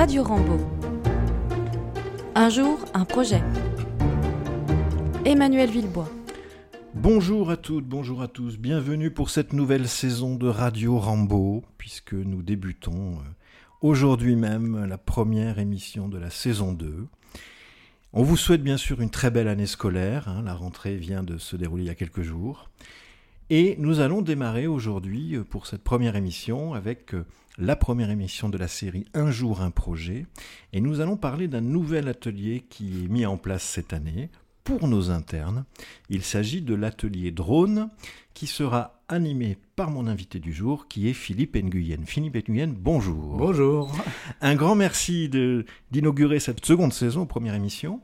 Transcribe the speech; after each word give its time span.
Radio 0.00 0.22
Rambo. 0.22 0.56
Un 2.36 2.50
jour, 2.50 2.78
un 2.94 3.04
projet. 3.04 3.42
Emmanuel 5.24 5.68
Villebois. 5.70 6.08
Bonjour 6.94 7.50
à 7.50 7.56
toutes, 7.56 7.84
bonjour 7.84 8.22
à 8.22 8.28
tous, 8.28 8.58
bienvenue 8.58 9.10
pour 9.10 9.28
cette 9.28 9.52
nouvelle 9.52 9.88
saison 9.88 10.36
de 10.36 10.46
Radio 10.46 11.00
Rambo, 11.00 11.64
puisque 11.78 12.12
nous 12.12 12.42
débutons 12.42 13.14
euh, 13.14 13.22
aujourd'hui 13.80 14.36
même 14.36 14.84
la 14.84 14.98
première 14.98 15.58
émission 15.58 16.06
de 16.06 16.16
la 16.18 16.30
saison 16.30 16.72
2. 16.72 17.08
On 18.12 18.22
vous 18.22 18.36
souhaite 18.36 18.62
bien 18.62 18.76
sûr 18.76 19.00
une 19.00 19.10
très 19.10 19.32
belle 19.32 19.48
année 19.48 19.66
scolaire, 19.66 20.28
hein, 20.28 20.42
la 20.44 20.54
rentrée 20.54 20.94
vient 20.94 21.24
de 21.24 21.38
se 21.38 21.56
dérouler 21.56 21.82
il 21.82 21.88
y 21.88 21.90
a 21.90 21.96
quelques 21.96 22.22
jours. 22.22 22.70
Et 23.50 23.74
nous 23.80 23.98
allons 23.98 24.22
démarrer 24.22 24.68
aujourd'hui 24.68 25.34
euh, 25.34 25.42
pour 25.42 25.66
cette 25.66 25.82
première 25.82 26.14
émission 26.14 26.74
avec 26.74 27.14
euh, 27.14 27.24
la 27.58 27.74
première 27.74 28.10
émission 28.10 28.48
de 28.48 28.56
la 28.56 28.68
série 28.68 29.04
Un 29.14 29.32
jour 29.32 29.60
un 29.60 29.72
projet. 29.72 30.26
Et 30.72 30.80
nous 30.80 31.00
allons 31.00 31.16
parler 31.16 31.48
d'un 31.48 31.60
nouvel 31.60 32.08
atelier 32.08 32.64
qui 32.70 33.04
est 33.04 33.08
mis 33.08 33.26
en 33.26 33.36
place 33.36 33.64
cette 33.64 33.92
année 33.92 34.30
pour 34.62 34.86
nos 34.86 35.10
internes. 35.10 35.64
Il 36.08 36.22
s'agit 36.22 36.62
de 36.62 36.74
l'atelier 36.74 37.32
drone 37.32 37.90
qui 38.32 38.46
sera 38.46 39.02
animé 39.08 39.58
par 39.74 39.90
mon 39.90 40.06
invité 40.06 40.38
du 40.38 40.52
jour 40.52 40.86
qui 40.86 41.08
est 41.08 41.14
Philippe 41.14 41.56
Nguyen. 41.56 42.04
Philippe 42.06 42.48
Nguyen, 42.48 42.74
bonjour. 42.78 43.36
Bonjour. 43.36 43.92
Un 44.40 44.54
grand 44.54 44.76
merci 44.76 45.28
d'inaugurer 45.90 46.38
cette 46.38 46.64
seconde 46.64 46.92
saison, 46.92 47.26
première 47.26 47.54
émission. 47.54 48.00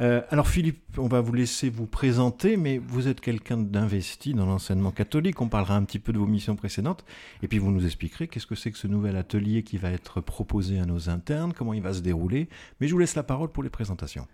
Euh, 0.00 0.22
alors 0.30 0.48
Philippe, 0.48 0.80
on 0.96 1.08
va 1.08 1.20
vous 1.20 1.34
laisser 1.34 1.68
vous 1.68 1.86
présenter, 1.86 2.56
mais 2.56 2.78
vous 2.78 3.06
êtes 3.06 3.20
quelqu'un 3.20 3.58
d'investi 3.58 4.32
dans 4.32 4.46
l'enseignement 4.46 4.92
catholique. 4.92 5.40
On 5.42 5.48
parlera 5.48 5.76
un 5.76 5.84
petit 5.84 5.98
peu 5.98 6.12
de 6.12 6.18
vos 6.18 6.26
missions 6.26 6.56
précédentes, 6.56 7.04
et 7.42 7.48
puis 7.48 7.58
vous 7.58 7.70
nous 7.70 7.84
expliquerez 7.84 8.26
qu'est-ce 8.26 8.46
que 8.46 8.54
c'est 8.54 8.70
que 8.70 8.78
ce 8.78 8.86
nouvel 8.86 9.16
atelier 9.16 9.62
qui 9.62 9.76
va 9.76 9.90
être 9.90 10.20
proposé 10.20 10.78
à 10.78 10.86
nos 10.86 11.10
internes, 11.10 11.52
comment 11.52 11.74
il 11.74 11.82
va 11.82 11.92
se 11.92 12.00
dérouler. 12.00 12.48
Mais 12.80 12.88
je 12.88 12.94
vous 12.94 12.98
laisse 12.98 13.14
la 13.14 13.22
parole 13.22 13.50
pour 13.50 13.62
les 13.62 13.68
présentations. 13.68 14.26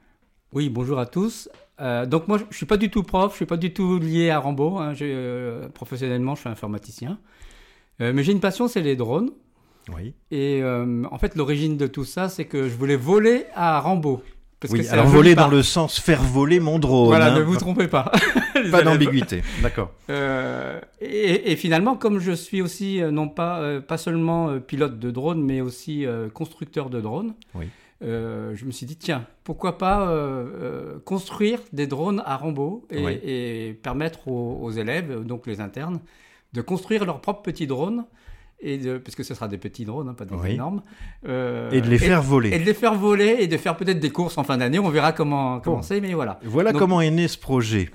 Oui, 0.53 0.69
bonjour 0.69 1.01
à 1.01 1.07
tous. 1.07 1.49
Euh, 1.81 2.07
donc 2.07 2.29
moi, 2.29 2.39
je 2.49 2.57
suis 2.57 2.67
pas 2.67 2.77
du 2.77 2.89
tout 2.89 3.03
prof, 3.03 3.33
je 3.33 3.37
suis 3.37 3.47
pas 3.47 3.57
du 3.57 3.73
tout 3.73 3.99
lié 3.99 4.31
à 4.31 4.39
Rambo. 4.39 4.79
Hein. 4.79 4.95
Euh, 5.03 5.69
professionnellement, 5.71 6.37
je 6.37 6.43
suis 6.43 6.49
informaticien. 6.49 7.19
mais 7.99 8.23
j'ai 8.23 8.33
une 8.33 8.41
passion, 8.41 8.69
c'est 8.69 8.83
les 8.83 8.95
drones. 8.95 9.31
Oui. 9.93 10.15
Et 10.31 10.63
en 10.65 11.19
fait, 11.19 11.35
l'origine 11.35 11.77
de 11.77 11.89
tout 11.89 12.05
ça, 12.05 12.29
c'est 12.29 12.45
que 12.45 12.69
je 12.69 12.75
voulais 12.77 12.97
voler 12.97 13.47
à 13.55 13.81
Rambo 13.81 14.23
oui, 14.71 14.89
alors 14.89 15.07
voler 15.07 15.35
dans 15.35 15.49
le 15.49 15.63
sens 15.63 16.01
faire 16.01 16.23
voler 16.23 16.61
mon 16.61 16.79
drone. 16.79 17.07
Voilà, 17.09 17.33
hein. 17.33 17.39
ne 17.39 17.43
vous 17.43 17.57
trompez 17.57 17.89
pas. 17.89 18.11
pas 18.71 18.83
d'ambiguïté, 18.83 19.43
d'accord. 19.63 19.93
Euh, 20.09 20.81
et, 21.01 21.57
finalement, 21.57 21.97
comme 21.97 22.19
je 22.19 22.33
suis 22.33 22.63
aussi 22.63 23.03
euh, 23.03 23.11
non 23.11 23.29
pas 23.29 23.61
euh, 23.61 23.81
pas 23.81 23.99
seulement 23.99 24.59
pilote 24.59 24.99
de 24.99 25.11
drone, 25.11 25.43
mais 25.43 25.61
aussi 25.61 26.07
constructeur 26.33 26.89
de 26.89 27.01
drones, 27.01 27.35
oui. 27.55 27.67
je 28.01 28.65
me 28.65 28.71
suis 28.71 28.87
dit 28.87 28.97
tiens, 28.97 29.27
pourquoi 29.45 29.77
pas 29.79 30.13
construire 31.05 31.61
des 31.73 31.87
drones 31.87 32.23
à 32.25 32.37
Rambo 32.37 32.87
et, 32.91 33.79
permettre 33.83 34.29
aux, 34.29 34.59
aux, 34.63 34.71
élèves, 34.71 35.23
donc 35.25 35.47
les 35.47 35.61
internes, 35.61 36.01
de 36.55 36.63
construire 36.63 37.05
leurs 37.05 37.21
propres 37.21 37.43
petits 37.43 37.67
drones 37.67 38.07
et 38.61 38.79
de, 38.79 38.99
parce 38.99 39.15
que 39.15 39.23
ce 39.23 39.35
sera 39.35 39.49
des 39.49 39.59
petits 39.59 39.85
drones, 39.85 40.09
hein, 40.09 40.15
pas 40.15 40.25
des 40.25 40.53
énormes. 40.53 40.83
Euh, 41.27 41.71
et 41.71 41.81
de 41.81 41.89
les 41.89 41.99
faire 41.99 42.23
voler. 42.23 42.51
Et 42.51 42.59
de 42.59 42.65
les 42.65 42.75
faire 42.75 42.95
voler 42.95 43.37
et 43.41 43.47
de 43.47 43.57
faire 43.57 43.77
peut-être 43.77 44.01
des 44.01 44.11
courses 44.11 44.39
en 44.39 44.45
fin 44.45 44.57
d'année. 44.57 44.79
On 44.79 44.89
verra 44.89 45.13
comment 45.13 45.61
comment 45.61 45.83
c'est, 45.83 46.01
mais 46.01 46.15
voilà. 46.15 46.41
Voilà 46.45 46.73
comment 46.73 47.01
est 47.01 47.11
né 47.11 47.29
ce 47.29 47.39
projet. 47.39 47.91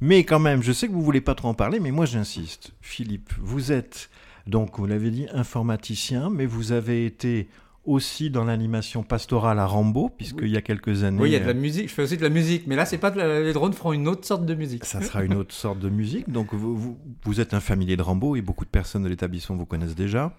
Mais 0.00 0.24
quand 0.24 0.38
même, 0.40 0.62
je 0.62 0.72
sais 0.72 0.86
que 0.86 0.92
vous 0.92 1.02
voulez 1.02 1.20
pas 1.20 1.34
trop 1.34 1.48
en 1.48 1.54
parler, 1.54 1.80
mais 1.80 1.90
moi 1.90 2.06
j'insiste. 2.06 2.72
Philippe, 2.80 3.32
vous 3.40 3.72
êtes 3.72 4.10
donc, 4.46 4.78
vous 4.78 4.86
l'avez 4.86 5.10
dit, 5.10 5.26
informaticien, 5.32 6.30
mais 6.30 6.46
vous 6.46 6.72
avez 6.72 7.06
été 7.06 7.48
aussi 7.84 8.30
dans 8.30 8.44
l'animation 8.44 9.02
pastorale 9.02 9.58
à 9.58 9.66
Rambo, 9.66 10.08
puisqu'il 10.08 10.48
y 10.48 10.56
a 10.56 10.62
quelques 10.62 11.02
années. 11.02 11.20
Oui, 11.20 11.30
il 11.30 11.32
y 11.32 11.36
a 11.36 11.40
de 11.40 11.44
la 11.44 11.50
euh, 11.50 11.54
musique. 11.54 11.88
Je 11.88 11.94
fais 11.94 12.02
aussi 12.02 12.16
de 12.16 12.22
la 12.22 12.28
musique, 12.28 12.66
mais 12.66 12.76
là, 12.76 12.86
c'est 12.86 12.98
pas 12.98 13.10
les 13.10 13.52
drones 13.52 13.72
feront 13.72 13.92
une 13.92 14.06
autre 14.08 14.24
sorte 14.24 14.46
de 14.46 14.54
musique. 14.54 14.84
Ça 14.84 15.00
sera 15.00 15.24
une 15.24 15.34
autre 15.34 15.54
sorte 15.54 15.78
de 15.80 15.88
musique. 15.88 16.30
Donc, 16.30 16.54
vous, 16.54 16.96
vous, 17.24 17.40
êtes 17.40 17.54
un 17.54 17.60
familier 17.60 17.96
de 17.96 18.02
Rambo 18.02 18.36
et 18.36 18.42
beaucoup 18.42 18.64
de 18.64 18.70
personnes 18.70 19.02
de 19.02 19.08
l'établissement 19.08 19.56
vous 19.56 19.66
connaissent 19.66 19.96
déjà. 19.96 20.36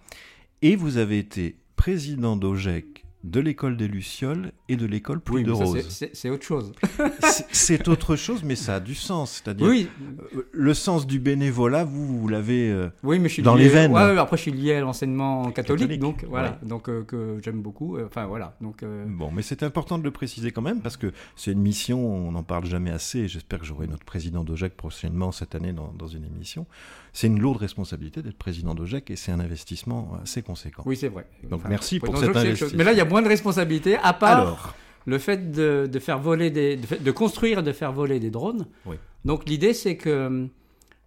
Et 0.62 0.76
vous 0.76 0.98
avez 0.98 1.20
été 1.20 1.58
président 1.76 2.38
d'OGEC 2.38 3.04
de 3.24 3.40
l'école 3.40 3.78
des 3.78 3.88
Lucioles 3.88 4.52
et 4.68 4.76
de 4.76 4.86
l'école 4.86 5.22
Pluie 5.22 5.44
de 5.44 5.52
Rose. 5.52 5.88
C'est 5.90 6.30
autre 6.30 6.44
chose. 6.44 6.74
c'est 7.52 7.88
autre 7.88 8.16
chose, 8.16 8.44
mais 8.44 8.56
ça 8.56 8.76
a 8.76 8.80
du 8.80 8.96
sens. 8.96 9.42
C'est-à-dire, 9.44 9.68
oui. 9.68 9.90
Euh, 10.36 10.48
le 10.52 10.74
sens 10.74 11.08
du 11.08 11.20
bénévolat, 11.20 11.86
vous, 11.86 12.06
vous 12.06 12.28
l'avez 12.28 12.70
euh, 12.70 12.90
oui, 13.04 13.20
mais 13.20 13.30
je 13.30 13.36
suis 13.36 13.44
dans 13.44 13.56
les 13.56 13.70
veines. 13.70 13.92
Ouais, 13.92 14.18
après, 14.18 14.38
je 14.38 14.42
suis 14.44 14.52
lié 14.52 14.76
à 14.76 14.82
l'enseignement 14.82 15.52
catholique, 15.52 16.00
donc 16.00 16.26
voilà, 16.28 16.60
donc 16.64 16.90
euh, 16.90 17.04
que 17.04 17.40
j'aime 17.44 17.62
beaucoup. 17.62 17.98
Enfin 18.00 18.26
voilà, 18.26 18.58
donc. 18.62 18.84
Bon, 19.08 19.32
mais 19.32 19.42
c'est 19.42 19.64
important 19.64 19.98
de 19.98 20.04
le 20.04 20.12
préciser 20.12 20.52
quand 20.52 20.62
même 20.62 20.82
parce 20.82 20.98
que 20.98 21.12
c'est 21.36 21.52
une 21.52 21.62
mission, 21.62 22.06
on 22.06 22.32
n'en 22.32 22.44
parle 22.44 22.66
jamais 22.66 22.92
assez. 22.92 23.28
J'espère 23.28 23.60
que 23.60 23.66
j'aurai 23.66 23.88
notre 23.88 24.06
président 24.06 24.44
d'OGEC 24.44 24.76
prochainement 24.76 25.32
cette 25.32 25.56
année 25.56 25.72
dans, 25.72 25.94
dans 25.98 26.08
une 26.08 26.26
émission 26.26 26.66
c'est 27.14 27.28
une 27.28 27.40
lourde 27.40 27.58
responsabilité 27.58 28.24
d'être 28.24 28.38
président 28.38 28.74
d'OGEC 28.74 29.12
et 29.12 29.16
c'est 29.16 29.32
un 29.32 29.40
investissement 29.40 30.18
assez 30.24 30.42
conséquent. 30.42 30.82
Oui, 30.88 30.98
c'est 30.98 31.10
vrai. 31.10 31.28
Donc 31.48 31.62
merci 31.70 32.00
pour 32.00 32.18
cet 32.18 32.36
investissement. 32.36 32.76
Mais 32.76 32.84
là, 32.84 32.92
il 32.92 32.98
y 32.98 33.02
a 33.02 33.06
moins 33.14 33.22
de 33.22 33.30
responsabilité, 33.30 33.96
à 34.02 34.14
part 34.14 34.76
le 35.06 35.18
fait 35.20 35.52
de, 35.52 36.00
faire 36.00 36.18
voler 36.18 36.50
des, 36.50 36.78
de, 36.78 37.12
construire 37.12 37.60
et 37.60 37.64
de 37.64 37.72
faire 37.72 37.92
voler 37.92 38.20
des 38.20 38.32
drones. 38.32 38.66
Oui. 38.86 38.96
Donc 39.24 39.48
l'idée, 39.48 39.74
c'est 39.74 39.98
que 39.98 40.48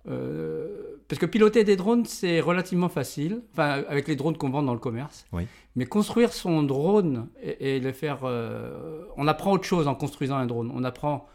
euh, 0.08 0.68
parce 1.08 1.18
que 1.18 1.26
piloter 1.26 1.64
des 1.64 1.76
drones, 1.76 2.04
c'est 2.04 2.40
relativement 2.40 2.88
facile, 2.88 3.42
enfin, 3.52 3.82
avec 3.88 4.06
les 4.06 4.16
drones 4.16 4.36
qu'on 4.36 4.50
vend 4.50 4.62
dans 4.62 4.72
le 4.72 4.78
commerce. 4.78 5.26
Oui. 5.32 5.46
Mais 5.74 5.86
construire 5.86 6.32
son 6.32 6.62
drone 6.62 7.28
et, 7.42 7.80
le 7.80 7.92
faire. 7.92 8.20
Euh, 8.24 9.04
on 9.16 9.26
apprend 9.26 9.52
autre 9.52 9.64
chose 9.64 9.88
en 9.88 9.94
construisant 9.94 10.36
un 10.36 10.46
drone. 10.46 10.72
On 10.74 10.84
apprend 10.84 11.28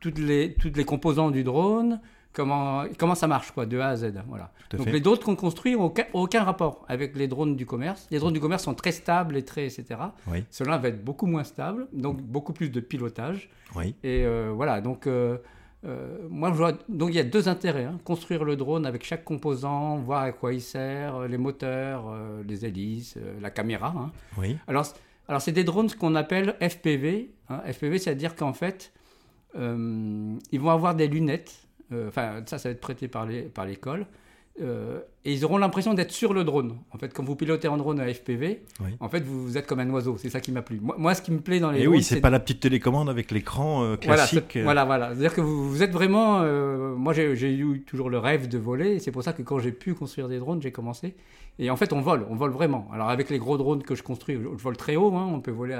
toutes 0.00 0.18
les, 0.18 0.54
toutes 0.54 0.76
les 0.76 0.84
composants 0.84 1.30
du 1.30 1.42
drone, 1.42 2.00
comment, 2.38 2.84
comment 2.96 3.16
ça 3.16 3.26
marche, 3.26 3.50
quoi, 3.50 3.66
de 3.66 3.80
A 3.80 3.88
à 3.88 3.96
Z. 3.96 4.12
Voilà. 4.28 4.52
Donc 4.70 4.86
les 4.86 5.00
drones 5.00 5.18
qu'on 5.18 5.34
construit 5.34 5.74
n'ont 5.74 5.92
aucun, 6.12 6.44
rapport 6.44 6.84
avec 6.88 7.16
les 7.16 7.26
drones 7.26 7.56
du 7.56 7.66
commerce. 7.66 8.06
Les 8.12 8.20
drones 8.20 8.32
du 8.32 8.38
commerce 8.38 8.62
sont 8.62 8.74
très 8.74 8.92
stables 8.92 9.36
et 9.36 9.44
très, 9.44 9.66
etc. 9.66 10.00
Oui. 10.28 10.44
Cela 10.48 10.78
va 10.78 10.88
être 10.88 11.04
beaucoup 11.04 11.26
moins 11.26 11.42
stable, 11.42 11.88
donc 11.92 12.22
beaucoup 12.22 12.52
plus 12.52 12.70
de 12.70 12.78
pilotage. 12.78 13.50
Oui. 13.74 13.96
Et 14.04 14.24
euh, 14.24 14.52
voilà, 14.54 14.80
donc 14.80 15.08
euh, 15.08 15.38
euh, 15.84 16.16
moi 16.30 16.50
je 16.52 16.58
vois, 16.58 16.72
donc 16.88 17.10
il 17.10 17.16
y 17.16 17.18
a 17.18 17.24
deux 17.24 17.48
intérêts 17.48 17.84
hein. 17.84 17.98
construire 18.04 18.44
le 18.44 18.54
drone 18.54 18.86
avec 18.86 19.04
chaque 19.04 19.24
composant, 19.24 19.96
voir 19.96 20.22
à 20.22 20.32
quoi 20.32 20.54
il 20.54 20.62
sert, 20.62 21.26
les 21.26 21.38
moteurs, 21.38 22.14
les 22.46 22.64
hélices, 22.64 23.18
la 23.40 23.50
caméra. 23.50 23.92
Hein. 23.96 24.12
Oui. 24.36 24.56
Alors, 24.68 24.86
alors 25.26 25.42
c'est 25.42 25.52
des 25.52 25.64
drones 25.64 25.90
qu'on 25.90 26.14
appelle 26.14 26.54
FPV. 26.60 27.32
Hein. 27.48 27.62
FPV, 27.66 27.98
c'est-à-dire 27.98 28.36
qu'en 28.36 28.52
fait, 28.52 28.92
ils 29.56 30.60
vont 30.60 30.70
avoir 30.70 30.94
des 30.94 31.08
lunettes 31.08 31.67
enfin, 31.92 32.42
ça, 32.46 32.58
ça 32.58 32.68
va 32.68 32.72
être 32.72 32.80
prêté 32.80 33.08
par 33.08 33.26
l'école. 33.26 34.06
Euh, 34.60 35.00
et 35.28 35.32
ils 35.32 35.44
auront 35.44 35.58
l'impression 35.58 35.92
d'être 35.92 36.10
sur 36.10 36.32
le 36.32 36.42
drone. 36.42 36.78
En 36.90 36.96
fait, 36.96 37.12
quand 37.12 37.22
vous 37.22 37.36
pilotez 37.36 37.68
un 37.68 37.76
drone 37.76 38.00
à 38.00 38.08
FPV, 38.12 38.62
en 38.98 39.08
fait, 39.10 39.20
vous, 39.20 39.58
êtes 39.58 39.66
comme 39.66 39.80
un 39.80 39.90
oiseau. 39.90 40.16
C'est 40.16 40.30
ça 40.30 40.40
qui 40.40 40.52
m'a 40.52 40.62
plu. 40.62 40.80
Moi, 40.80 41.14
ce 41.14 41.20
qui 41.20 41.32
me 41.32 41.40
plaît 41.40 41.60
dans 41.60 41.70
les. 41.70 41.82
Et 41.82 41.86
oui, 41.86 42.02
c'est 42.02 42.22
pas 42.22 42.30
la 42.30 42.40
petite 42.40 42.60
télécommande 42.60 43.10
avec 43.10 43.30
l'écran 43.30 43.84
euh, 43.84 43.96
classique. 43.96 44.56
Voilà, 44.62 44.86
voilà. 44.86 45.08
C'est-à-dire 45.08 45.34
que 45.34 45.42
vous, 45.42 45.68
vous, 45.68 45.82
êtes 45.82 45.92
vraiment. 45.92 46.40
moi, 46.96 47.12
j'ai 47.12 47.52
eu 47.52 47.82
toujours 47.82 48.08
le 48.08 48.18
rêve 48.18 48.48
de 48.48 48.56
voler. 48.56 49.00
C'est 49.00 49.12
pour 49.12 49.22
ça 49.22 49.34
que 49.34 49.42
quand 49.42 49.58
j'ai 49.58 49.72
pu 49.72 49.92
construire 49.92 50.28
des 50.28 50.38
drones, 50.38 50.62
j'ai 50.62 50.72
commencé. 50.72 51.14
Et 51.60 51.70
en 51.70 51.76
fait, 51.76 51.92
on 51.92 52.00
vole, 52.00 52.24
on 52.30 52.36
vole 52.36 52.52
vraiment. 52.52 52.88
Alors 52.92 53.08
avec 53.08 53.30
les 53.30 53.38
gros 53.38 53.58
drones 53.58 53.82
que 53.82 53.96
je 53.96 54.02
construis, 54.02 54.36
je 54.36 54.62
vole 54.62 54.76
très 54.76 54.94
haut, 54.94 55.12
hein, 55.14 55.28
on 55.32 55.40
peut 55.40 55.50
voler 55.50 55.76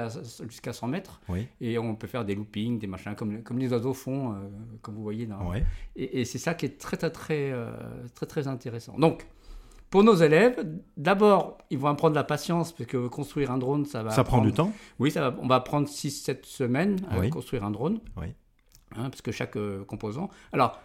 jusqu'à 0.49 0.73
100 0.73 0.87
mètres. 0.87 1.21
Et 1.61 1.77
on 1.77 1.95
peut 1.95 2.07
faire 2.07 2.25
des 2.25 2.35
loopings, 2.35 2.79
des 2.79 2.87
machins, 2.87 3.15
comme, 3.15 3.41
comme 3.43 3.59
les 3.59 3.71
oiseaux 3.71 3.93
font, 3.93 4.31
euh, 4.31 4.35
comme 4.81 4.95
vous 4.95 5.03
voyez. 5.03 5.25
Dans... 5.25 5.53
Et, 5.95 6.25
c'est 6.25 6.37
ça 6.37 6.53
qui 6.53 6.65
est 6.65 6.77
très, 6.77 6.97
très, 6.97 7.11
très, 7.11 7.51
euh, 7.51 7.71
très, 8.13 8.25
très 8.25 8.47
intéressant. 8.47 8.97
Donc, 8.97 9.25
pour 9.89 10.03
nos 10.03 10.15
élèves, 10.15 10.63
d'abord, 10.97 11.57
ils 11.71 11.77
vont 11.77 11.87
apprendre 11.87 12.15
la 12.15 12.23
patience, 12.23 12.71
parce 12.71 12.87
que 12.87 13.07
construire 13.07 13.51
un 13.51 13.57
drone, 13.57 13.85
ça 13.85 14.03
va... 14.03 14.11
Ça 14.11 14.23
prend 14.23 14.41
du 14.41 14.53
temps? 14.53 14.71
Oui, 14.99 15.09
ça 15.09 15.35
on 15.41 15.47
va 15.47 15.59
prendre 15.61 15.87
6-7 15.87 16.45
semaines 16.45 16.99
à 17.09 17.27
construire 17.29 17.63
un 17.63 17.71
drone. 17.71 17.99
Oui. 18.17 18.27
Hein, 18.95 19.09
parce 19.09 19.21
que 19.21 19.31
chaque 19.31 19.57
euh, 19.57 19.83
composant... 19.85 20.29
Alors, 20.53 20.79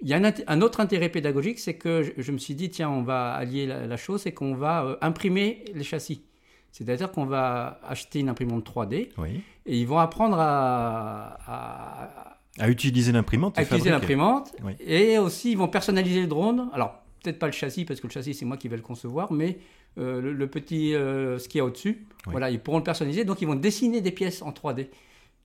il 0.00 0.08
y 0.08 0.14
a 0.14 0.32
un, 0.46 0.60
autre 0.60 0.80
intérêt 0.80 1.08
pédagogique, 1.08 1.58
c'est 1.58 1.74
que 1.74 2.12
je, 2.16 2.32
me 2.32 2.38
suis 2.38 2.54
dit, 2.54 2.70
tiens, 2.70 2.88
on 2.88 3.02
va 3.02 3.32
allier 3.32 3.66
la, 3.66 3.96
chose, 3.96 4.22
c'est 4.22 4.32
qu'on 4.32 4.54
va 4.54 4.84
euh, 4.84 4.96
imprimer 5.00 5.64
les 5.74 5.82
châssis. 5.82 6.22
C'est-à-dire 6.70 7.10
qu'on 7.10 7.26
va 7.26 7.80
acheter 7.84 8.20
une 8.20 8.28
imprimante 8.28 8.68
3D 8.68 9.08
oui. 9.18 9.40
et 9.66 9.80
ils 9.80 9.86
vont 9.86 9.98
apprendre 9.98 10.36
à, 10.38 12.38
à, 12.58 12.68
utiliser 12.68 13.10
l'imprimante. 13.10 13.58
À 13.58 13.62
utiliser 13.62 13.90
l'imprimante. 13.90 14.54
Et 14.78 15.18
aussi, 15.18 15.52
ils 15.52 15.58
vont 15.58 15.68
personnaliser 15.68 16.20
le 16.20 16.26
drone. 16.26 16.68
Alors, 16.72 17.02
peut-être 17.22 17.38
pas 17.38 17.46
le 17.46 17.52
châssis, 17.52 17.84
parce 17.84 18.00
que 18.00 18.06
le 18.06 18.12
châssis, 18.12 18.34
c'est 18.34 18.44
moi 18.44 18.56
qui 18.56 18.68
vais 18.68 18.76
le 18.76 18.82
concevoir, 18.82 19.32
mais 19.32 19.58
euh, 19.98 20.20
le, 20.20 20.46
petit, 20.46 20.94
euh, 20.94 21.38
ce 21.38 21.48
qu'il 21.48 21.58
y 21.58 21.60
a 21.60 21.64
au-dessus, 21.64 22.06
voilà, 22.26 22.50
ils 22.50 22.60
pourront 22.60 22.78
le 22.78 22.84
personnaliser. 22.84 23.24
Donc, 23.24 23.42
ils 23.42 23.46
vont 23.46 23.54
dessiner 23.54 24.00
des 24.00 24.12
pièces 24.12 24.42
en 24.42 24.50
3D. 24.50 24.88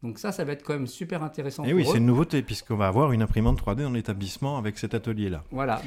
Donc 0.03 0.19
ça, 0.19 0.33
ça 0.33 0.43
va 0.43 0.51
être 0.51 0.63
quand 0.63 0.73
même 0.73 0.85
super 0.85 1.23
intéressant. 1.23 1.63
Et 1.63 1.73
oui, 1.73 1.85
c'est 1.89 1.97
une 1.97 2.05
nouveauté 2.05 2.41
puisqu'on 2.41 2.75
va 2.75 2.87
avoir 2.87 3.13
une 3.13 3.21
imprimante 3.21 3.61
3D 3.61 3.83
dans 3.83 3.91
l'établissement 3.91 4.57
avec 4.57 4.77
cet 4.77 4.93
atelier-là. 4.93 5.45
Voilà. 5.49 5.81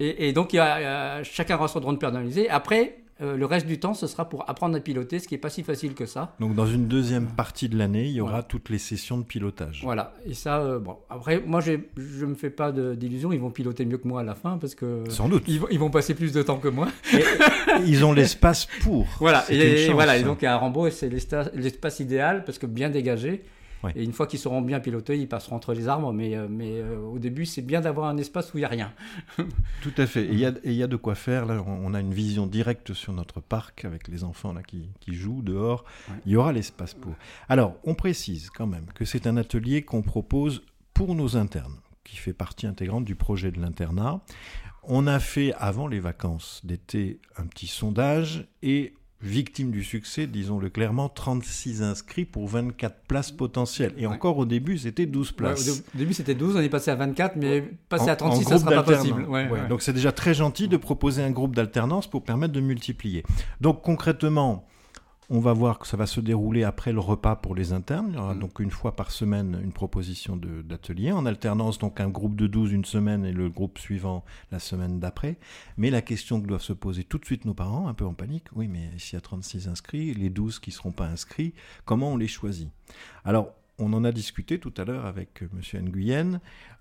et, 0.00 0.32
donc 0.32 0.54
il 0.54 0.56
y 0.56 0.58
a, 0.58 1.22
chacun 1.22 1.56
aura 1.56 1.68
son 1.68 1.80
drone 1.80 1.98
personnalisé. 1.98 2.48
Après, 2.48 3.00
euh, 3.20 3.36
le 3.36 3.46
reste 3.46 3.66
du 3.66 3.80
temps, 3.80 3.94
ce 3.94 4.06
sera 4.06 4.28
pour 4.28 4.48
apprendre 4.48 4.76
à 4.76 4.80
piloter, 4.80 5.18
ce 5.18 5.26
qui 5.26 5.34
n'est 5.34 5.40
pas 5.40 5.50
si 5.50 5.64
facile 5.64 5.94
que 5.94 6.06
ça. 6.06 6.34
Donc 6.38 6.54
dans 6.54 6.66
une 6.66 6.86
deuxième 6.86 7.26
partie 7.26 7.68
de 7.68 7.76
l'année, 7.76 8.06
il 8.06 8.12
y 8.12 8.20
aura 8.20 8.42
toutes 8.42 8.68
les 8.68 8.78
sessions 8.78 9.18
de 9.18 9.24
pilotage. 9.24 9.80
Voilà, 9.82 10.14
et 10.24 10.34
ça, 10.34 10.60
euh, 10.60 10.78
bon, 10.78 10.96
après, 11.10 11.42
moi, 11.44 11.60
je 11.60 11.72
ne 11.72 12.26
me 12.26 12.34
fais 12.34 12.50
pas 12.50 12.70
d'illusions, 12.70 13.32
ils 13.32 13.40
vont 13.40 13.50
piloter 13.50 13.84
mieux 13.84 13.98
que 13.98 14.06
moi 14.06 14.20
à 14.20 14.24
la 14.24 14.34
fin, 14.34 14.58
parce 14.58 14.74
que... 14.74 15.02
Sans 15.08 15.28
doute. 15.28 15.42
Ils, 15.48 15.60
ils 15.70 15.78
vont 15.78 15.90
passer 15.90 16.14
plus 16.14 16.32
de 16.32 16.42
temps 16.42 16.58
que 16.58 16.68
moi. 16.68 16.88
Et 17.12 17.24
ils 17.86 18.04
ont 18.04 18.12
l'espace 18.12 18.66
pour. 18.82 19.06
Voilà, 19.18 19.44
et, 19.50 19.86
chance, 19.86 19.94
voilà, 19.94 20.16
et 20.16 20.22
donc 20.22 20.44
à 20.44 20.56
Rambo, 20.56 20.88
c'est 20.90 21.08
l'espace 21.08 22.00
idéal, 22.00 22.44
parce 22.44 22.58
que 22.58 22.66
bien 22.66 22.88
dégagé. 22.88 23.42
Ouais. 23.82 23.92
Et 23.94 24.04
une 24.04 24.12
fois 24.12 24.26
qu'ils 24.26 24.38
seront 24.38 24.60
bien 24.60 24.80
pilotés, 24.80 25.18
ils 25.18 25.28
passeront 25.28 25.56
entre 25.56 25.72
les 25.74 25.88
arbres. 25.88 26.12
Mais, 26.12 26.36
euh, 26.36 26.46
mais 26.48 26.78
euh, 26.78 26.98
au 26.98 27.18
début, 27.18 27.46
c'est 27.46 27.62
bien 27.62 27.80
d'avoir 27.80 28.08
un 28.08 28.16
espace 28.16 28.52
où 28.52 28.58
il 28.58 28.62
n'y 28.62 28.64
a 28.64 28.68
rien. 28.68 28.92
Tout 29.82 29.92
à 29.96 30.06
fait. 30.06 30.24
Et 30.24 30.32
il 30.32 30.38
y, 30.38 30.74
y, 30.74 30.82
a 30.82 30.86
de 30.86 30.96
quoi 30.96 31.14
faire. 31.14 31.46
Là, 31.46 31.62
on 31.66 31.94
a 31.94 32.00
une 32.00 32.12
vision 32.12 32.46
directe 32.46 32.92
sur 32.92 33.12
notre 33.12 33.40
parc 33.40 33.84
avec 33.84 34.08
les 34.08 34.24
enfants 34.24 34.52
là, 34.52 34.62
qui, 34.62 34.90
qui 35.00 35.14
jouent 35.14 35.42
dehors. 35.42 35.84
Ouais. 36.08 36.16
Il 36.26 36.32
y 36.32 36.36
aura 36.36 36.52
l'espace 36.52 36.94
pour. 36.94 37.14
Alors, 37.48 37.76
on 37.84 37.94
précise 37.94 38.50
quand 38.50 38.66
même 38.66 38.86
que 38.94 39.04
c'est 39.04 39.26
un 39.26 39.36
atelier 39.36 39.82
qu'on 39.82 40.02
propose 40.02 40.62
pour 40.94 41.14
nos 41.14 41.36
internes, 41.36 41.76
qui 42.04 42.16
fait 42.16 42.32
partie 42.32 42.66
intégrante 42.66 43.04
du 43.04 43.14
projet 43.14 43.52
de 43.52 43.60
l'internat. 43.60 44.20
On 44.82 45.06
a 45.06 45.20
fait, 45.20 45.52
avant 45.58 45.86
les 45.86 46.00
vacances 46.00 46.60
d'été, 46.64 47.20
un 47.36 47.46
petit 47.46 47.66
sondage 47.66 48.48
et 48.62 48.94
victime 49.20 49.70
du 49.70 49.82
succès, 49.82 50.26
disons-le 50.26 50.70
clairement, 50.70 51.08
36 51.08 51.82
inscrits 51.82 52.24
pour 52.24 52.46
24 52.48 53.02
places 53.08 53.32
potentielles. 53.32 53.92
Et 53.96 54.06
ouais. 54.06 54.14
encore 54.14 54.38
au 54.38 54.46
début, 54.46 54.78
c'était 54.78 55.06
12 55.06 55.32
places. 55.32 55.66
Ouais, 55.66 55.72
au 55.94 55.98
début, 55.98 56.14
c'était 56.14 56.34
12, 56.34 56.56
on 56.56 56.60
est 56.60 56.68
passé 56.68 56.90
à 56.90 56.94
24, 56.94 57.36
mais 57.36 57.62
passer 57.88 58.10
en, 58.10 58.12
à 58.12 58.16
36, 58.16 58.44
ça 58.44 58.54
ne 58.54 58.60
sera 58.60 58.70
pas 58.70 58.82
possible. 58.82 59.24
Ouais, 59.24 59.48
Donc 59.68 59.82
c'est 59.82 59.92
déjà 59.92 60.12
très 60.12 60.34
gentil 60.34 60.68
de 60.68 60.76
proposer 60.76 61.22
un 61.22 61.30
groupe 61.30 61.56
d'alternance 61.56 62.06
pour 62.08 62.22
permettre 62.22 62.52
de 62.52 62.60
multiplier. 62.60 63.24
Donc 63.60 63.82
concrètement, 63.82 64.66
on 65.30 65.40
va 65.40 65.52
voir 65.52 65.78
que 65.78 65.86
ça 65.86 65.96
va 65.96 66.06
se 66.06 66.20
dérouler 66.20 66.64
après 66.64 66.92
le 66.92 67.00
repas 67.00 67.36
pour 67.36 67.54
les 67.54 67.72
internes. 67.72 68.08
Il 68.10 68.14
y 68.14 68.18
aura 68.18 68.34
mmh. 68.34 68.38
donc 68.38 68.60
une 68.60 68.70
fois 68.70 68.96
par 68.96 69.10
semaine 69.10 69.60
une 69.62 69.72
proposition 69.72 70.36
d'atelier. 70.36 71.12
En 71.12 71.26
alternance, 71.26 71.78
donc 71.78 72.00
un 72.00 72.08
groupe 72.08 72.34
de 72.34 72.46
12 72.46 72.72
une 72.72 72.84
semaine 72.84 73.26
et 73.26 73.32
le 73.32 73.50
groupe 73.50 73.78
suivant 73.78 74.24
la 74.50 74.58
semaine 74.58 75.00
d'après. 75.00 75.36
Mais 75.76 75.90
la 75.90 76.00
question 76.00 76.40
que 76.40 76.46
doivent 76.46 76.62
se 76.62 76.72
poser 76.72 77.04
tout 77.04 77.18
de 77.18 77.26
suite 77.26 77.44
nos 77.44 77.54
parents, 77.54 77.88
un 77.88 77.94
peu 77.94 78.06
en 78.06 78.14
panique, 78.14 78.46
oui, 78.54 78.68
mais 78.68 78.90
s'il 78.96 79.14
y 79.14 79.18
a 79.18 79.20
36 79.20 79.68
inscrits, 79.68 80.14
les 80.14 80.30
12 80.30 80.60
qui 80.60 80.70
ne 80.70 80.74
seront 80.74 80.92
pas 80.92 81.06
inscrits, 81.06 81.52
comment 81.84 82.12
on 82.12 82.16
les 82.16 82.28
choisit? 82.28 82.70
Alors, 83.24 83.52
on 83.78 83.92
en 83.92 84.04
a 84.04 84.12
discuté 84.12 84.58
tout 84.58 84.72
à 84.76 84.84
l'heure 84.84 85.04
avec 85.04 85.42
M. 85.42 85.88
Nguyen. 85.88 86.40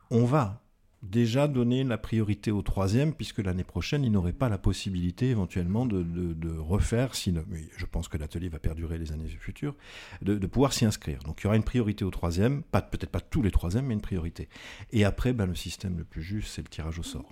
On 0.10 0.24
va 0.24 0.62
déjà 1.04 1.48
donner 1.48 1.84
la 1.84 1.98
priorité 1.98 2.52
au 2.52 2.62
troisième, 2.62 3.14
puisque 3.14 3.40
l'année 3.40 3.64
prochaine, 3.64 4.04
il 4.04 4.12
n'aurait 4.12 4.34
pas 4.34 4.50
la 4.50 4.58
possibilité 4.58 5.30
éventuellement 5.30 5.86
de, 5.86 6.58
refaire, 6.58 7.16
si, 7.16 7.34
je 7.78 7.86
pense 7.86 8.08
que 8.08 8.18
l'atelier 8.18 8.50
va 8.50 8.60
perdurer 8.60 8.98
les 8.98 9.12
années 9.12 9.28
futures, 9.28 9.76
de, 10.22 10.36
pouvoir 10.48 10.74
s'y 10.74 10.86
inscrire. 10.86 11.20
Donc 11.24 11.42
il 11.42 11.44
y 11.46 11.48
aura 11.48 11.56
une 11.56 11.64
priorité 11.64 12.04
au 12.04 12.12
troisième, 12.12 12.64
peut-être 12.64 13.10
pas 13.10 13.22
tous 13.22 13.42
les 13.42 13.52
troisièmes, 13.52 13.86
mais 13.86 13.94
une 13.94 14.02
priorité. 14.02 14.50
Et 14.92 15.06
après, 15.06 15.34
ben, 15.34 15.46
le 15.46 15.56
système 15.56 15.98
le 15.98 16.04
plus 16.04 16.24
juste, 16.24 16.50
c'est 16.50 16.62
le 16.62 16.70
tirage 16.70 17.00
au 17.00 17.04
sort. 17.04 17.32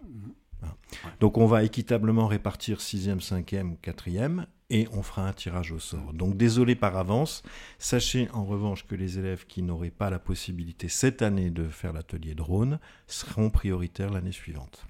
Hein. 0.65 1.09
Donc 1.19 1.37
on 1.37 1.45
va 1.45 1.63
équitablement 1.63 2.27
répartir 2.27 2.81
sixième, 2.81 3.21
cinquième, 3.21 3.77
quatrième, 3.77 4.47
et 4.69 4.87
on 4.93 5.03
fera 5.03 5.27
un 5.27 5.33
tirage 5.33 5.71
au 5.71 5.79
sort. 5.79 6.13
Donc 6.13 6.37
désolé 6.37 6.75
par 6.75 6.97
avance, 6.97 7.43
sachez 7.77 8.29
en 8.33 8.45
revanche 8.45 8.85
que 8.85 8.95
les 8.95 9.19
élèves 9.19 9.45
qui 9.45 9.61
n'auraient 9.61 9.91
pas 9.91 10.09
la 10.09 10.19
possibilité 10.19 10.89
cette 10.89 11.21
année 11.21 11.49
de 11.49 11.67
faire 11.67 11.93
l'atelier 11.93 12.33
drone 12.33 12.79
seront 13.07 13.49
prioritaires 13.49 14.11
l'année 14.11 14.31
suivante. 14.31 14.85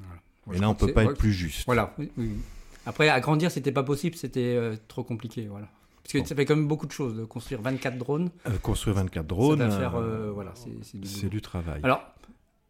Voilà. 0.45 0.57
Et 0.57 0.61
là 0.61 0.69
on 0.69 0.73
ne 0.73 0.77
peut 0.77 0.93
pas 0.93 1.03
être 1.03 1.17
plus 1.17 1.33
juste. 1.33 1.65
Voilà. 1.65 1.93
Oui, 1.97 2.11
oui. 2.17 2.31
Après 2.85 3.09
agrandir 3.09 3.51
c'était 3.51 3.71
pas 3.71 3.83
possible, 3.83 4.15
c'était 4.15 4.55
euh, 4.55 4.75
trop 4.87 5.03
compliqué, 5.03 5.47
voilà. 5.49 5.67
Parce 6.03 6.13
que 6.13 6.19
bon. 6.19 6.25
ça 6.25 6.35
fait 6.35 6.45
quand 6.45 6.55
même 6.55 6.67
beaucoup 6.67 6.85
de 6.85 6.91
choses 6.91 7.15
de 7.15 7.25
construire 7.25 7.61
24 7.61 7.97
drones. 7.97 8.29
Euh, 8.45 8.57
construire 8.61 8.95
24 8.95 9.25
drones, 9.25 9.71
faire, 9.71 9.95
euh, 9.95 10.31
voilà, 10.31 10.53
c'est 10.53 10.99
du, 10.99 11.29
du, 11.29 11.41
travail. 11.41 11.81
Alors 11.83 12.03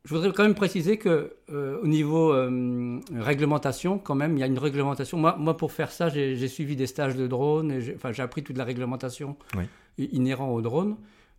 je 0.06 0.14
voudrais 0.14 0.32
quand 0.32 0.44
même 0.44 0.54
préciser 0.54 0.98
que 0.98 1.34
euh, 1.52 1.80
au 1.82 1.88
niveau 1.88 2.32
euh, 2.32 3.00
réglementation, 3.16 3.98
quand 3.98 4.14
même, 4.14 4.38
il 4.38 4.40
y 4.40 4.44
a 4.44 4.46
une 4.46 4.60
réglementation. 4.60 5.18
Moi, 5.18 5.36
moi 5.40 5.58
pour 5.58 5.72
faire 5.72 5.92
ça, 5.92 6.10
j'ai 6.10 6.48
suivi 6.48 6.76
des 6.76 6.86
stages 6.86 7.16
de 7.16 7.26
drone. 7.26 7.74
Enfin, 7.96 8.12
j'ai 8.12 8.22
appris 8.22 8.44
toute 8.44 8.58
la 8.58 8.64
réglementation 8.64 9.36
oui. 9.58 10.10
inhérente 10.12 10.56
au 10.56 10.62
drone. 10.62 10.96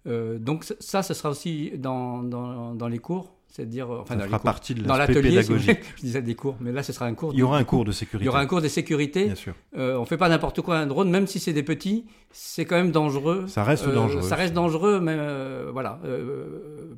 Euh, 0.09 0.39
donc 0.39 0.65
ça, 0.81 1.03
ce 1.03 1.15
sera 1.15 1.31
aussi 1.31 1.73
dans, 1.79 2.23
dans, 2.23 2.75
dans 2.75 2.89
les 2.89 2.99
cours. 2.99 3.33
C'est-à-dire, 3.49 3.89
enfin, 3.89 4.19
ça 4.19 4.27
fera 4.27 4.39
partie 4.39 4.75
de 4.75 4.83
dans 4.83 4.97
l'atelier 4.97 5.31
pédagogique. 5.31 5.79
je 5.97 6.03
disais 6.03 6.21
des 6.21 6.35
cours, 6.35 6.57
mais 6.61 6.73
là, 6.73 6.83
ce 6.83 6.93
sera 6.93 7.07
un 7.07 7.15
cours. 7.15 7.33
Il 7.33 7.39
y 7.39 7.43
aura 7.43 7.57
un 7.57 7.65
cours 7.65 7.85
de 7.85 7.93
sécurité. 7.93 8.25
Il 8.25 8.27
y 8.27 8.29
aura 8.29 8.41
un 8.41 8.47
cours 8.47 8.61
de 8.61 8.69
sécurité. 8.69 9.27
Bien 9.27 9.35
sûr. 9.35 9.55
Euh, 9.79 9.97
on 9.97 10.05
fait 10.05 10.19
pas 10.19 10.29
n'importe 10.29 10.61
quoi 10.61 10.77
un 10.77 10.87
drone, 10.87 11.09
même 11.09 11.27
si 11.27 11.39
c'est 11.39 11.55
des 11.55 11.63
petits, 11.63 12.05
c'est 12.33 12.67
quand 12.67 12.77
même 12.77 12.91
dangereux. 12.91 13.47
Ça 13.47 13.65
reste 13.65 13.87
euh, 13.87 13.95
dangereux. 13.95 14.23
Ça 14.23 14.35
reste 14.35 14.53
dangereux, 14.53 15.01
mais 15.01 15.17
voilà, 15.73 16.01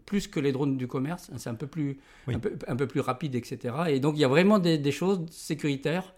plus 0.04 0.28
que 0.28 0.40
les 0.40 0.52
drones 0.52 0.76
du 0.76 0.86
commerce. 0.86 1.30
C'est 1.36 1.50
un 1.50 1.54
peu 1.54 1.66
plus, 1.66 1.98
oui. 2.26 2.34
un, 2.34 2.38
peu, 2.38 2.52
un, 2.66 2.76
peu, 2.76 2.86
plus 2.86 3.00
rapide, 3.00 3.34
etc. 3.34 3.74
Et 3.88 4.00
donc, 4.00 4.16
il 4.16 4.20
y 4.20 4.24
a 4.24 4.28
vraiment 4.28 4.58
des, 4.58 4.78
des 4.78 4.92
choses 4.92 5.24
sécuritaires 5.30 6.14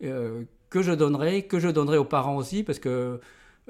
que 0.00 0.82
je 0.82 0.92
donnerai, 0.92 1.42
que 1.44 1.60
je 1.60 1.68
donnerai 1.68 1.98
aux 1.98 2.04
parents 2.04 2.36
aussi, 2.36 2.64
parce 2.64 2.78
que 2.78 3.20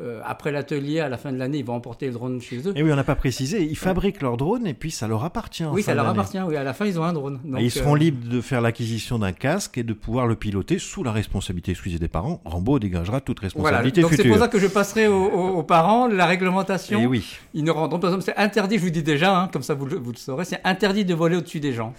euh, 0.00 0.20
après 0.25 0.50
l'atelier, 0.50 0.99
à 0.99 1.08
la 1.08 1.17
fin 1.17 1.31
de 1.31 1.38
l'année, 1.38 1.58
ils 1.58 1.64
vont 1.64 1.75
emporter 1.75 2.06
le 2.06 2.12
drone 2.12 2.41
chez 2.41 2.58
eux. 2.67 2.73
Et 2.75 2.82
oui, 2.82 2.93
on 2.93 2.96
n'a 2.96 3.05
pas 3.05 3.14
précisé, 3.14 3.62
ils 3.62 3.76
fabriquent 3.76 4.23
leur 4.23 4.37
drone 4.37 4.67
et 4.67 4.75
puis 4.75 4.91
ça 4.91 5.06
leur 5.06 5.23
appartient. 5.23 5.64
Oui, 5.64 5.85
ça 5.85 5.94
leur 5.94 6.08
appartient, 6.08 6.41
oui, 6.41 6.56
à 6.56 6.64
la 6.64 6.73
fin, 6.75 6.85
ils 6.85 6.99
ont 6.99 7.05
un 7.05 7.12
drone. 7.12 7.41
Donc, 7.44 7.61
et 7.61 7.64
ils 7.64 7.70
seront 7.70 7.94
euh... 7.94 7.99
libres 7.99 8.29
de 8.29 8.41
faire 8.41 8.61
l'acquisition 8.61 9.20
d'un 9.20 9.32
casque 9.32 9.79
et 9.79 9.85
de 9.85 9.93
pouvoir 9.93 10.26
le 10.26 10.35
piloter 10.35 10.81
sous 10.81 11.05
la 11.05 11.12
responsabilité 11.12 11.70
exclusive 11.70 12.00
des 12.00 12.08
parents. 12.08 12.41
Rambo 12.44 12.81
dégagera 12.81 13.20
toute 13.20 13.38
responsabilité 13.38 14.00
voilà. 14.00 14.17
donc 14.17 14.20
c'est 14.20 14.29
pour 14.29 14.38
ça 14.38 14.49
que 14.49 14.58
je 14.58 14.67
passerai 14.67 15.06
aux, 15.06 15.26
aux, 15.26 15.49
aux 15.58 15.62
parents 15.62 16.08
la 16.08 16.26
réglementation. 16.26 17.00
Et 17.00 17.06
oui. 17.06 17.38
Ils 17.55 17.62
ne 17.62 17.70
rendront 17.70 18.00
pas. 18.00 18.20
C'est 18.20 18.37
interdit, 18.37 18.79
je 18.79 18.82
vous 18.82 18.91
dis 18.91 19.05
déjà, 19.05 19.38
hein, 19.38 19.49
comme 19.52 19.62
ça 19.62 19.75
vous, 19.75 19.87
vous 19.87 20.12
le 20.12 20.17
saurez, 20.17 20.44
c'est 20.44 20.61
interdit 20.64 21.05
de 21.05 21.14
voler 21.14 21.37
au-dessus 21.37 21.61
des 21.61 21.73
gens. 21.73 21.94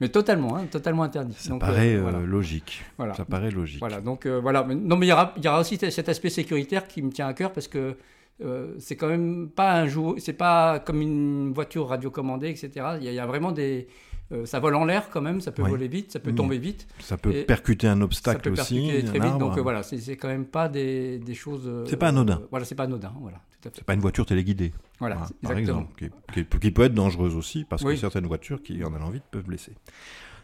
Mais 0.00 0.08
totalement, 0.08 0.56
hein, 0.56 0.66
totalement 0.70 1.04
interdit. 1.04 1.34
Ça 1.38 1.50
donc, 1.50 1.60
paraît 1.60 1.94
euh, 1.94 2.02
voilà. 2.02 2.20
logique. 2.20 2.84
Voilà. 2.98 3.14
Ça 3.14 3.24
paraît 3.24 3.50
logique. 3.50 3.80
Voilà, 3.80 4.00
donc 4.00 4.26
euh, 4.26 4.40
voilà. 4.40 4.62
Non, 4.62 4.96
mais 4.96 5.06
il 5.06 5.08
y 5.08 5.12
aura, 5.12 5.32
il 5.36 5.44
y 5.44 5.48
aura 5.48 5.60
aussi 5.60 5.78
cet 5.78 6.08
aspect 6.08 6.28
sécuritaire 6.28 6.86
qui 6.86 7.00
me 7.02 7.10
tient 7.10 7.26
à 7.26 7.32
cœur 7.32 7.52
parce 7.52 7.68
que 7.68 7.96
euh, 8.42 8.74
c'est 8.78 8.96
quand 8.96 9.08
même 9.08 9.48
pas 9.48 9.72
un 9.72 9.86
jour, 9.86 10.16
c'est 10.18 10.34
pas 10.34 10.78
comme 10.80 11.00
une 11.00 11.52
voiture 11.54 11.88
radiocommandée, 11.88 12.50
etc. 12.50 12.70
Il 12.98 13.04
y, 13.04 13.08
a, 13.08 13.12
il 13.12 13.14
y 13.14 13.18
a 13.18 13.24
vraiment 13.26 13.50
des, 13.50 13.88
euh, 14.32 14.44
ça 14.44 14.60
vole 14.60 14.74
en 14.74 14.84
l'air 14.84 15.08
quand 15.08 15.22
même, 15.22 15.40
ça 15.40 15.52
peut 15.52 15.62
oui. 15.62 15.70
voler 15.70 15.88
vite, 15.88 16.12
ça 16.12 16.18
peut 16.18 16.34
tomber 16.34 16.58
vite. 16.58 16.86
Ça 16.98 17.16
peut 17.16 17.32
percuter 17.46 17.86
un 17.86 18.02
obstacle 18.02 18.38
ça 18.38 18.42
peut 18.42 18.60
aussi. 18.60 18.86
Percuter 18.88 19.04
très 19.06 19.20
vite, 19.20 19.38
donc 19.38 19.56
euh, 19.56 19.62
voilà, 19.62 19.82
c'est 19.82 20.16
quand 20.16 20.28
même 20.28 20.44
pas 20.44 20.68
des, 20.68 21.18
des 21.18 21.34
choses. 21.34 21.70
c'est 21.88 21.96
pas 21.96 22.08
anodin. 22.08 22.42
voilà, 22.50 22.66
c'est 22.66 22.74
pas 22.74 22.84
anodin, 22.84 23.12
voilà. 23.20 23.40
C'est 23.74 23.84
pas 23.84 23.94
une 23.94 24.00
voiture 24.00 24.26
téléguidée. 24.26 24.72
Voilà, 24.98 25.26
par 25.42 25.56
exemple, 25.56 25.94
qui, 25.98 26.10
qui, 26.32 26.58
qui, 26.58 26.70
peut 26.70 26.84
être 26.84 26.94
dangereuse 26.94 27.36
aussi 27.36 27.64
parce 27.64 27.82
oui. 27.82 27.94
que 27.94 28.00
certaines 28.00 28.26
voitures 28.26 28.62
qui 28.62 28.82
en 28.84 28.94
allant 28.94 29.10
vite 29.10 29.24
peuvent 29.30 29.44
blesser. 29.44 29.74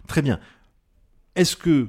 Très 0.06 0.22
bien. 0.22 0.40
Est-ce 1.34 1.56
que 1.56 1.88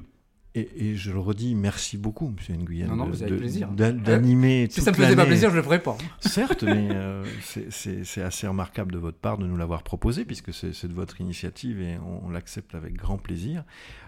et, 0.56 0.90
et, 0.90 0.96
je 0.96 1.12
le 1.12 1.18
redis, 1.18 1.56
merci 1.56 1.98
beaucoup, 1.98 2.30
Monsieur 2.30 2.54
Nguyen, 2.56 2.88
non, 2.88 2.96
non, 2.96 3.08
de, 3.08 3.92
d'animer. 3.92 4.66
Euh, 4.66 4.68
si 4.70 4.82
ça 4.82 4.92
me 4.92 4.96
faisait 4.96 5.16
pas 5.16 5.26
plaisir, 5.26 5.50
je 5.50 5.56
le 5.56 5.64
ferais 5.64 5.82
pas. 5.82 5.98
Certes, 6.20 6.64
mais 6.64 6.90
euh, 6.92 7.24
c'est 7.72 8.22
assez 8.22 8.46
remarquable 8.46 8.92
de 8.92 9.00
votre 9.00 9.18
part 9.18 9.40
de 9.40 9.48
nous 9.48 9.58
l'avoir 9.58 9.82
proposé, 9.82 10.26
puisque 10.26 10.54
c'est 10.54 10.88
de 10.88 10.94
votre 10.94 11.22
initiative 11.22 11.82
et 11.82 11.98
on, 11.98 12.28
on 12.28 12.30
l'accepte 12.30 12.76
avec 12.76 12.94
grand 12.94 13.18
plaisir. 13.18 13.64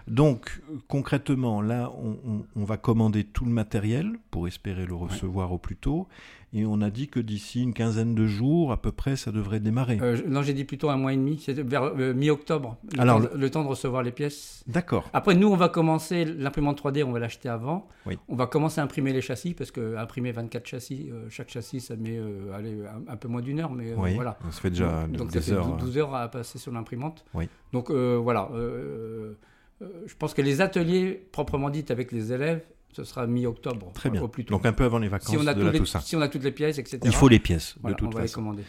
Donc, 0.06 0.60
concrètement, 0.86 1.60
là, 1.60 1.90
on, 2.00 2.16
on, 2.24 2.46
on, 2.54 2.64
va 2.64 2.76
commander 2.76 3.24
tout 3.24 3.44
le 3.44 3.50
matériel 3.50 4.12
pour 4.30 4.46
espérer 4.46 4.86
le 4.86 4.94
recevoir 4.94 5.48
ouais. 5.48 5.54
au 5.56 5.58
plus 5.58 5.76
tôt. 5.76 6.06
Et 6.52 6.64
on 6.64 6.80
a 6.80 6.90
dit 6.90 7.08
que 7.08 7.18
d'ici 7.18 7.62
une 7.62 7.74
quinzaine 7.74 8.14
de 8.14 8.26
jours, 8.26 8.70
à 8.70 8.80
peu 8.80 8.92
près, 8.92 9.16
ça 9.16 9.32
devrait 9.32 9.60
démarrer. 9.60 9.98
Euh, 10.00 10.16
non, 10.26 10.42
j'ai 10.42 10.54
dit 10.54 10.64
plutôt 10.64 10.88
un 10.90 10.96
mois 10.96 11.12
et 11.12 11.16
demi, 11.16 11.38
c'est 11.44 11.60
vers 11.60 11.82
euh, 11.82 12.14
mi-octobre. 12.14 12.78
Le 12.94 13.48
temps 13.48 13.64
de 13.64 13.68
recevoir 13.68 14.02
les 14.02 14.12
pièces. 14.12 14.62
D'accord. 14.66 15.10
Après, 15.12 15.34
nous, 15.34 15.48
on 15.48 15.56
va 15.56 15.68
commencer 15.68 16.24
l'imprimante 16.36 16.82
3D, 16.82 17.04
on 17.04 17.12
va 17.12 17.18
l'acheter 17.18 17.48
avant. 17.48 17.88
Oui. 18.06 18.18
On 18.28 18.36
va 18.36 18.46
commencer 18.46 18.80
à 18.80 18.84
imprimer 18.84 19.12
les 19.12 19.20
châssis, 19.20 19.54
parce 19.54 19.70
que 19.70 19.96
imprimer 19.96 20.32
24 20.32 20.66
châssis, 20.66 21.08
euh, 21.10 21.28
chaque 21.30 21.50
châssis, 21.50 21.80
ça 21.80 21.96
met 21.96 22.16
euh, 22.16 22.52
allez, 22.54 22.76
un, 22.86 23.12
un, 23.12 23.16
peu 23.16 23.28
moins 23.28 23.42
d'une 23.42 23.60
heure, 23.60 23.72
mais 23.72 23.94
oui, 23.94 24.14
voilà. 24.14 24.38
Ça 24.50 24.60
fait 24.60 24.70
déjà 24.70 25.06
donc, 25.06 25.16
donc 25.16 25.32
des 25.32 25.40
ça 25.40 25.46
fait 25.46 25.52
heures. 25.52 25.76
12 25.76 25.98
heures 25.98 26.14
à 26.14 26.28
passer 26.28 26.58
sur 26.58 26.72
l'imprimante. 26.72 27.24
Oui. 27.34 27.48
Donc 27.72 27.90
voilà. 27.90 28.48
je 28.52 30.14
pense 30.18 30.34
que 30.34 30.42
les 30.42 30.60
ateliers, 30.60 31.28
proprement 31.32 31.70
dit, 31.70 31.84
avec 31.88 32.12
les 32.12 32.32
élèves, 32.32 32.62
ce 32.96 33.04
sera 33.04 33.26
mi-octobre. 33.26 33.92
Très 33.92 34.08
bien. 34.08 34.22
Au 34.22 34.28
plus 34.28 34.46
tôt. 34.46 34.54
Donc 34.54 34.64
un 34.64 34.72
peu 34.72 34.84
avant 34.84 34.98
les 34.98 35.08
vacances 35.08 35.28
si 35.28 35.36
on 35.36 35.46
a 35.46 35.52
de 35.52 35.62
la 35.62 35.70
les, 35.70 35.78
Toussaint. 35.78 36.00
Si 36.00 36.16
on 36.16 36.20
a 36.22 36.28
toutes 36.28 36.44
les 36.44 36.50
pièces, 36.50 36.78
etc. 36.78 36.98
Il 37.04 37.12
faut 37.12 37.28
les 37.28 37.38
pièces, 37.38 37.74
voilà, 37.82 37.94
de 37.94 37.98
toute 37.98 38.08
on 38.08 38.16
va 38.16 38.22
façon. 38.22 38.40
Les 38.40 38.44
commander. 38.44 38.62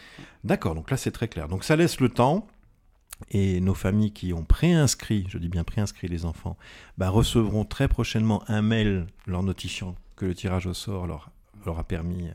D'accord, 0.44 0.74
donc 0.74 0.90
là 0.90 0.98
c'est 0.98 1.10
très 1.10 1.28
clair. 1.28 1.48
Donc 1.48 1.64
ça 1.64 1.76
laisse 1.76 1.98
le 2.00 2.10
temps. 2.10 2.46
Et 3.30 3.60
nos 3.60 3.74
familles 3.74 4.12
qui 4.12 4.32
ont 4.32 4.44
préinscrit, 4.44 5.26
je 5.28 5.38
dis 5.38 5.48
bien 5.48 5.64
préinscrit 5.64 6.08
les 6.08 6.24
enfants, 6.24 6.56
bah, 6.96 7.10
recevront 7.10 7.64
très 7.64 7.88
prochainement 7.88 8.42
un 8.48 8.62
mail 8.62 9.06
leur 9.26 9.42
notifiant 9.42 9.96
que 10.16 10.26
le 10.26 10.34
tirage 10.34 10.66
au 10.66 10.74
sort 10.74 11.06
leur, 11.06 11.30
a 11.66 11.84
permis 11.84 12.28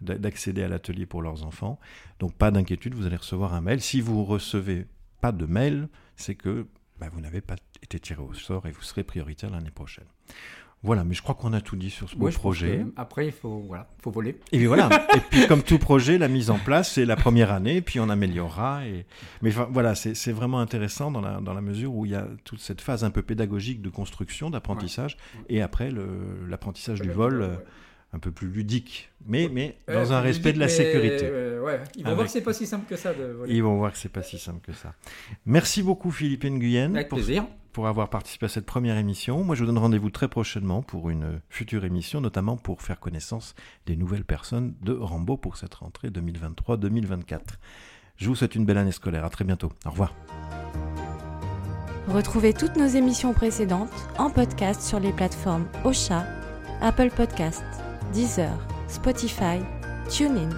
d'accéder 0.00 0.62
à 0.62 0.68
l'atelier 0.68 1.04
pour 1.04 1.20
leurs 1.20 1.44
enfants. 1.44 1.78
Donc 2.20 2.32
pas 2.34 2.50
d'inquiétude, 2.50 2.94
vous 2.94 3.04
allez 3.04 3.16
recevoir 3.16 3.52
un 3.52 3.60
mail. 3.60 3.82
Si 3.82 4.00
vous 4.00 4.24
recevez 4.24 4.86
pas 5.20 5.32
de 5.32 5.44
mail, 5.44 5.88
c'est 6.16 6.34
que 6.34 6.66
bah, 6.98 7.08
vous 7.12 7.20
n'avez 7.20 7.42
pas 7.42 7.56
été 7.82 8.00
tiré 8.00 8.22
au 8.22 8.32
sort 8.32 8.66
et 8.66 8.70
vous 8.70 8.82
serez 8.82 9.04
prioritaire 9.04 9.50
l'année 9.50 9.70
prochaine. 9.70 10.06
Voilà, 10.84 11.02
mais 11.02 11.14
je 11.14 11.22
crois 11.22 11.34
qu'on 11.34 11.52
a 11.52 11.60
tout 11.60 11.74
dit 11.74 11.90
sur 11.90 12.08
ce 12.08 12.14
beau 12.14 12.28
projet. 12.30 12.86
Après, 12.96 13.26
il 13.26 13.32
faut, 13.32 13.64
voilà, 13.66 13.88
faut 14.00 14.12
voler. 14.12 14.38
Et 14.52 14.58
puis 14.58 14.66
voilà. 14.66 14.88
et 15.16 15.20
puis 15.20 15.46
comme 15.48 15.62
tout 15.62 15.78
projet, 15.78 16.18
la 16.18 16.28
mise 16.28 16.50
en 16.50 16.58
place, 16.58 16.92
c'est 16.92 17.04
la 17.04 17.16
première 17.16 17.52
année, 17.52 17.80
puis 17.80 17.98
on 17.98 18.08
améliorera. 18.08 18.86
Et... 18.86 19.04
Mais 19.42 19.50
voilà, 19.50 19.94
c'est 19.96 20.32
vraiment 20.32 20.60
intéressant 20.60 21.10
dans 21.10 21.20
la, 21.20 21.40
dans 21.40 21.54
la 21.54 21.60
mesure 21.60 21.94
où 21.94 22.06
il 22.06 22.12
y 22.12 22.14
a 22.14 22.28
toute 22.44 22.60
cette 22.60 22.80
phase 22.80 23.02
un 23.02 23.10
peu 23.10 23.22
pédagogique 23.22 23.82
de 23.82 23.88
construction, 23.88 24.50
d'apprentissage, 24.50 25.16
et 25.48 25.62
après 25.62 25.90
l'apprentissage 26.48 27.00
du 27.00 27.10
vol 27.10 27.42
euh, 27.42 27.56
un 28.12 28.18
peu 28.18 28.30
plus 28.30 28.48
ludique, 28.48 29.10
mais, 29.26 29.50
mais 29.52 29.76
dans 29.86 30.12
un 30.12 30.20
respect 30.20 30.52
de 30.52 30.60
la 30.60 30.68
sécurité. 30.68 31.24
Euh, 31.24 31.60
ouais, 31.60 31.80
ils 31.96 32.02
vont 32.02 32.06
Avec- 32.06 32.16
voir 32.16 32.26
que 32.26 32.32
c'est 32.32 32.40
pas 32.40 32.52
si 32.52 32.66
simple 32.66 32.88
que 32.88 32.96
ça 32.96 33.12
de 33.12 33.24
voler. 33.24 33.54
Ils 33.54 33.62
vont 33.62 33.76
voir 33.76 33.92
que 33.92 33.98
c'est 33.98 34.08
pas 34.08 34.22
si 34.22 34.38
simple 34.38 34.60
que 34.62 34.72
ça. 34.72 34.94
Merci 35.44 35.82
beaucoup 35.82 36.10
Philippe 36.10 36.44
Nguyen 36.44 36.94
Avec 36.94 37.08
pour, 37.08 37.18
plaisir. 37.18 37.46
Pour 37.78 37.86
avoir 37.86 38.10
participé 38.10 38.46
à 38.46 38.48
cette 38.48 38.66
première 38.66 38.96
émission. 38.96 39.44
Moi, 39.44 39.54
je 39.54 39.60
vous 39.60 39.68
donne 39.68 39.78
rendez-vous 39.78 40.10
très 40.10 40.26
prochainement 40.26 40.82
pour 40.82 41.10
une 41.10 41.40
future 41.48 41.84
émission, 41.84 42.20
notamment 42.20 42.56
pour 42.56 42.82
faire 42.82 42.98
connaissance 42.98 43.54
des 43.86 43.94
nouvelles 43.94 44.24
personnes 44.24 44.74
de 44.82 44.92
Rambo 44.92 45.36
pour 45.36 45.56
cette 45.56 45.76
rentrée 45.76 46.08
2023-2024. 46.08 47.38
Je 48.16 48.26
vous 48.26 48.34
souhaite 48.34 48.56
une 48.56 48.64
belle 48.64 48.78
année 48.78 48.90
scolaire. 48.90 49.24
À 49.24 49.30
très 49.30 49.44
bientôt. 49.44 49.70
Au 49.86 49.90
revoir. 49.90 50.12
Retrouvez 52.08 52.52
toutes 52.52 52.74
nos 52.74 52.88
émissions 52.88 53.32
précédentes 53.32 53.94
en 54.18 54.28
podcast 54.28 54.82
sur 54.82 54.98
les 54.98 55.12
plateformes 55.12 55.68
Ocha, 55.84 56.26
Apple 56.80 57.10
Podcast, 57.16 57.62
Deezer, 58.12 58.58
Spotify, 58.88 59.60
TuneIn 60.10 60.50